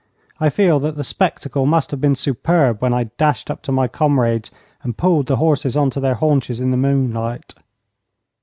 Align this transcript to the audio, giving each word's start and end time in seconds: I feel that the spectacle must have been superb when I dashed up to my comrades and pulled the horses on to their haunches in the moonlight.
I 0.39 0.49
feel 0.49 0.79
that 0.79 0.95
the 0.95 1.03
spectacle 1.03 1.67
must 1.67 1.91
have 1.91 2.01
been 2.01 2.15
superb 2.15 2.81
when 2.81 2.91
I 2.91 3.11
dashed 3.19 3.51
up 3.51 3.61
to 3.61 3.71
my 3.71 3.87
comrades 3.87 4.49
and 4.81 4.97
pulled 4.97 5.27
the 5.27 5.35
horses 5.35 5.77
on 5.77 5.91
to 5.91 5.99
their 5.99 6.15
haunches 6.15 6.59
in 6.59 6.71
the 6.71 6.75
moonlight. 6.77 7.53